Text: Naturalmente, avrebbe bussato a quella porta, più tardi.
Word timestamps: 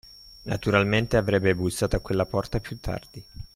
Naturalmente, 0.45 1.15
avrebbe 1.15 1.53
bussato 1.53 1.95
a 1.95 1.99
quella 1.99 2.25
porta, 2.25 2.59
più 2.59 2.79
tardi. 2.79 3.23